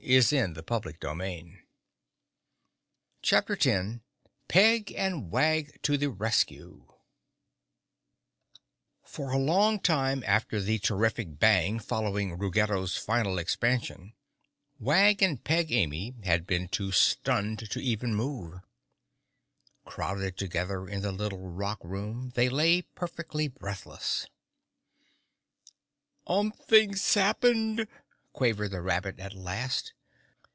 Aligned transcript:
[Illustration: 0.03 0.55
(unlabelled)] 0.57 1.49
Chapter 3.21 3.55
10 3.55 4.01
Peg 4.47 4.91
and 4.97 5.29
Wag 5.31 5.79
To 5.83 5.95
The 5.95 6.09
Rescue 6.09 6.87
For 9.03 9.29
a 9.31 9.37
long 9.37 9.79
time 9.79 10.23
after 10.25 10.59
the 10.59 10.79
terrific 10.79 11.37
bang 11.37 11.77
following 11.77 12.35
Ruggedo's 12.35 12.97
final 12.97 13.37
expansion, 13.37 14.13
Wag 14.79 15.21
and 15.21 15.41
Peg 15.41 15.71
Amy 15.71 16.15
had 16.23 16.47
been 16.47 16.67
too 16.67 16.91
stunned 16.91 17.69
to 17.69 17.79
even 17.79 18.15
move. 18.15 18.59
Crowded 19.85 20.35
together 20.35 20.89
in 20.89 21.03
the 21.03 21.11
little 21.11 21.47
rock 21.47 21.77
room, 21.83 22.31
they 22.33 22.49
lay 22.49 22.81
perfectly 22.81 23.47
breathless. 23.47 24.25
"Umpthing 26.27 26.95
sappened," 26.97 27.87
quavered 28.33 28.71
the 28.71 28.81
rabbit 28.81 29.19
at 29.19 29.33
last. 29.33 29.91